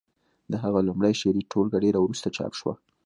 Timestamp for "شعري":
1.21-1.41